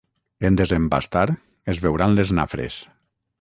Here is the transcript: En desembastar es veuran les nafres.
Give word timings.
En 0.47 0.55
desembastar 0.61 1.25
es 1.75 1.83
veuran 1.85 2.17
les 2.21 2.33
nafres. 2.41 2.81